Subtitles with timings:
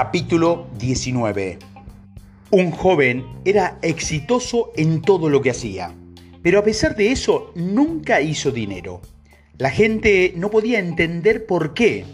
[0.00, 1.58] Capítulo 19
[2.52, 5.92] Un joven era exitoso en todo lo que hacía,
[6.40, 9.02] pero a pesar de eso nunca hizo dinero.
[9.56, 12.04] La gente no podía entender por qué.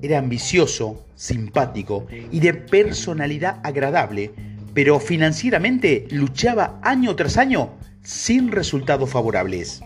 [0.00, 4.30] Era ambicioso, simpático y de personalidad agradable,
[4.72, 7.70] pero financieramente luchaba año tras año
[8.04, 9.82] sin resultados favorables.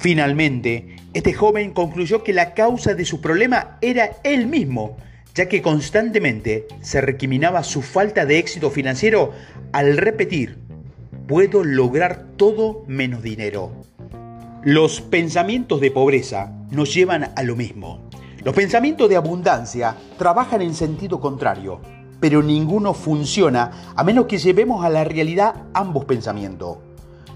[0.00, 4.96] Finalmente, este joven concluyó que la causa de su problema era él mismo,
[5.40, 9.32] ya que constantemente se recriminaba su falta de éxito financiero
[9.72, 10.58] al repetir,
[11.26, 13.72] puedo lograr todo menos dinero.
[14.64, 18.00] Los pensamientos de pobreza nos llevan a lo mismo.
[18.44, 21.80] Los pensamientos de abundancia trabajan en sentido contrario,
[22.20, 26.76] pero ninguno funciona a menos que llevemos a la realidad ambos pensamientos.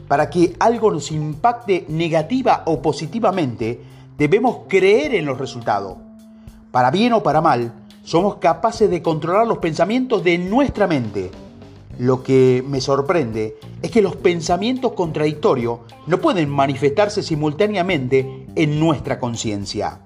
[0.09, 3.80] Para que algo nos impacte negativa o positivamente,
[4.19, 5.97] debemos creer en los resultados.
[6.71, 7.73] Para bien o para mal,
[8.05, 11.30] somos capaces de controlar los pensamientos de nuestra mente.
[11.99, 19.19] Lo que me sorprende es que los pensamientos contradictorios no pueden manifestarse simultáneamente en nuestra
[19.19, 20.01] conciencia.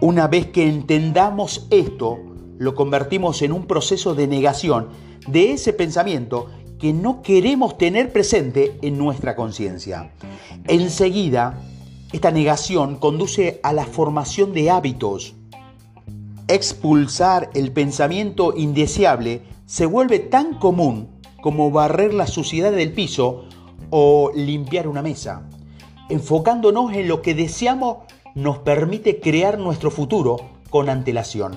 [0.00, 2.18] Una vez que entendamos esto,
[2.58, 4.88] lo convertimos en un proceso de negación
[5.26, 10.12] de ese pensamiento que no queremos tener presente en nuestra conciencia.
[10.66, 11.62] Enseguida,
[12.12, 15.34] esta negación conduce a la formación de hábitos,
[16.48, 21.08] expulsar el pensamiento indeseable se vuelve tan común
[21.42, 23.44] como barrer la suciedad del piso
[23.90, 25.42] o limpiar una mesa.
[26.08, 27.98] Enfocándonos en lo que deseamos
[28.34, 30.36] nos permite crear nuestro futuro
[30.70, 31.52] con antelación.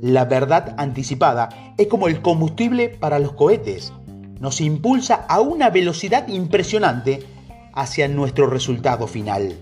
[0.00, 3.92] La verdad anticipada es como el combustible para los cohetes.
[4.40, 7.24] Nos impulsa a una velocidad impresionante
[7.72, 9.56] hacia nuestro resultado final.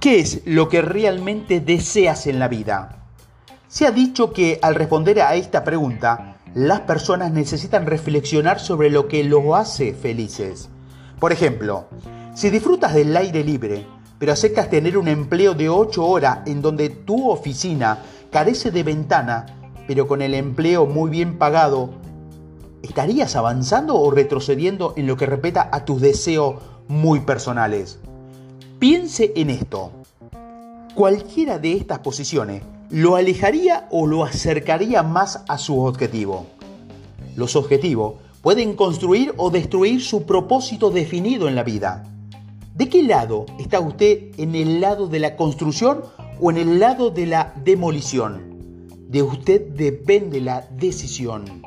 [0.00, 2.97] ¿Qué es lo que realmente deseas en la vida?
[3.68, 9.08] Se ha dicho que al responder a esta pregunta, las personas necesitan reflexionar sobre lo
[9.08, 10.70] que los hace felices.
[11.20, 11.84] Por ejemplo,
[12.34, 13.84] si disfrutas del aire libre,
[14.18, 17.98] pero aceptas tener un empleo de 8 horas en donde tu oficina
[18.30, 19.44] carece de ventana,
[19.86, 21.90] pero con el empleo muy bien pagado,
[22.82, 26.54] ¿estarías avanzando o retrocediendo en lo que respecta a tus deseos
[26.88, 27.98] muy personales?
[28.78, 29.92] Piense en esto.
[30.94, 36.46] Cualquiera de estas posiciones lo alejaría o lo acercaría más a su objetivo.
[37.36, 42.04] Los objetivos pueden construir o destruir su propósito definido en la vida.
[42.74, 46.02] ¿De qué lado está usted en el lado de la construcción
[46.40, 48.86] o en el lado de la demolición?
[49.08, 51.62] De usted depende la decisión.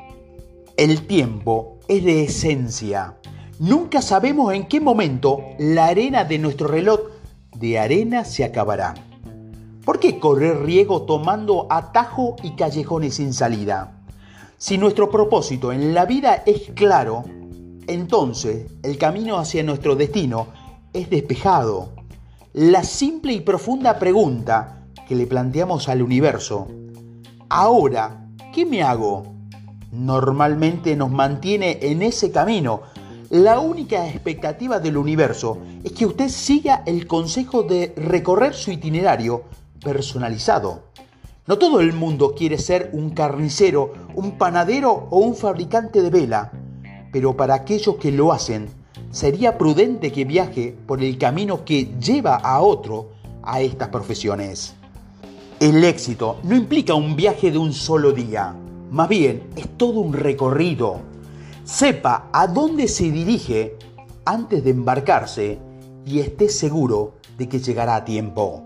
[0.76, 3.18] El tiempo es de esencia.
[3.58, 7.00] Nunca sabemos en qué momento la arena de nuestro reloj
[7.56, 8.94] de arena se acabará.
[9.84, 13.98] ¿Por qué correr riesgo tomando atajo y callejones sin salida?
[14.56, 17.24] Si nuestro propósito en la vida es claro,
[17.88, 20.46] entonces el camino hacia nuestro destino
[20.92, 21.94] es despejado.
[22.52, 26.68] La simple y profunda pregunta que le planteamos al universo,
[27.48, 29.34] ahora, ¿qué me hago?
[29.90, 32.82] Normalmente nos mantiene en ese camino.
[33.30, 39.42] La única expectativa del universo es que usted siga el consejo de recorrer su itinerario
[39.82, 40.84] personalizado.
[41.46, 46.52] No todo el mundo quiere ser un carnicero, un panadero o un fabricante de vela,
[47.12, 48.68] pero para aquellos que lo hacen,
[49.10, 53.10] sería prudente que viaje por el camino que lleva a otro
[53.42, 54.74] a estas profesiones.
[55.60, 58.54] El éxito no implica un viaje de un solo día,
[58.90, 61.00] más bien es todo un recorrido.
[61.64, 63.76] Sepa a dónde se dirige
[64.24, 65.58] antes de embarcarse
[66.04, 68.64] y esté seguro de que llegará a tiempo.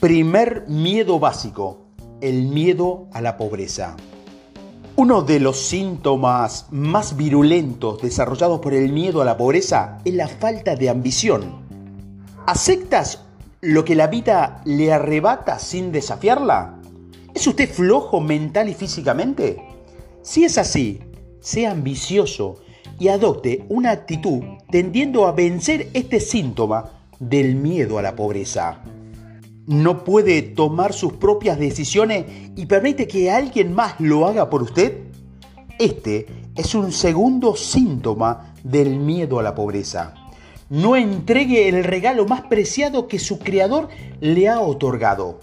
[0.00, 1.88] Primer miedo básico,
[2.20, 3.96] el miedo a la pobreza.
[4.94, 10.28] Uno de los síntomas más virulentos desarrollados por el miedo a la pobreza es la
[10.28, 11.62] falta de ambición.
[12.46, 13.24] ¿Aceptas
[13.60, 16.78] lo que la vida le arrebata sin desafiarla?
[17.34, 19.60] ¿Es usted flojo mental y físicamente?
[20.22, 21.00] Si es así,
[21.40, 22.60] sea ambicioso
[23.00, 26.84] y adopte una actitud tendiendo a vencer este síntoma
[27.18, 28.80] del miedo a la pobreza
[29.68, 32.24] no puede tomar sus propias decisiones
[32.56, 35.02] y permite que alguien más lo haga por usted?
[35.78, 36.26] Este
[36.56, 40.14] es un segundo síntoma del miedo a la pobreza.
[40.70, 43.88] No entregue el regalo más preciado que su creador
[44.20, 45.40] le ha otorgado.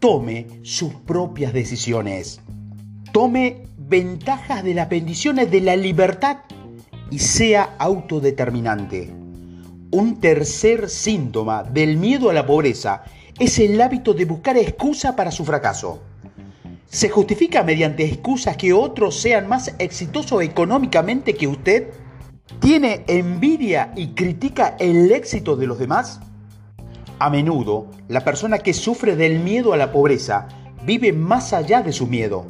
[0.00, 2.40] Tome sus propias decisiones.
[3.12, 6.38] Tome ventajas de las bendiciones de la libertad
[7.12, 9.14] y sea autodeterminante.
[9.92, 13.04] Un tercer síntoma del miedo a la pobreza
[13.38, 16.00] es el hábito de buscar excusa para su fracaso.
[16.86, 21.88] ¿Se justifica mediante excusas que otros sean más exitosos económicamente que usted?
[22.60, 26.20] ¿Tiene envidia y critica el éxito de los demás?
[27.18, 30.48] A menudo, la persona que sufre del miedo a la pobreza
[30.84, 32.44] vive más allá de su miedo.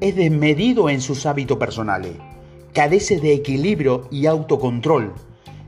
[0.00, 2.12] Es desmedido en sus hábitos personales.
[2.74, 5.14] Carece de equilibrio y autocontrol.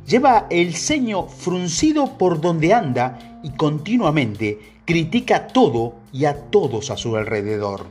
[0.07, 6.96] Lleva el ceño fruncido por donde anda y continuamente critica todo y a todos a
[6.96, 7.87] su alrededor.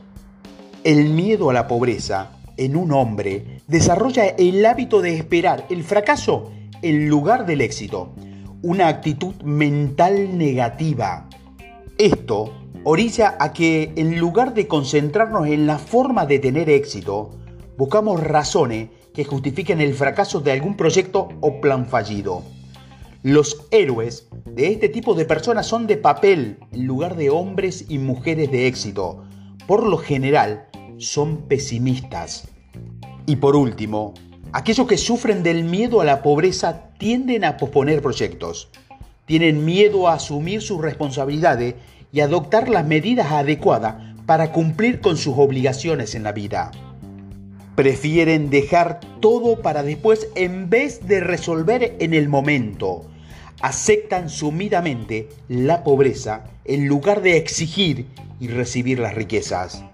[0.84, 6.52] El miedo a la pobreza en un hombre desarrolla el hábito de esperar el fracaso
[6.82, 8.12] en lugar del éxito,
[8.62, 11.28] una actitud mental negativa.
[11.98, 12.54] Esto
[12.84, 17.30] orilla a que en lugar de concentrarnos en la forma de tener éxito,
[17.76, 22.42] buscamos razones que justifiquen el fracaso de algún proyecto o plan fallido.
[23.22, 27.98] Los héroes de este tipo de personas son de papel en lugar de hombres y
[27.98, 29.24] mujeres de éxito.
[29.66, 32.48] Por lo general, son pesimistas.
[33.26, 34.14] Y por último,
[34.52, 38.70] aquellos que sufren del miedo a la pobreza tienden a posponer proyectos.
[39.26, 41.74] Tienen miedo a asumir sus responsabilidades
[42.12, 46.70] y adoptar las medidas adecuadas para cumplir con sus obligaciones en la vida.
[47.74, 53.06] Prefieren dejar todo para después en vez de resolver en el momento.
[53.62, 58.06] Aceptan sumidamente la pobreza en lugar de exigir
[58.40, 59.84] y recibir las riquezas.